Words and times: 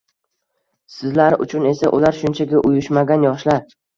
Sizlar 0.93 1.35
uchun 1.45 1.67
esa 1.73 1.91
ular 1.99 2.17
shunchaki 2.21 2.61
«Uyushmagan 2.71 3.29
yoshlar» 3.29 3.63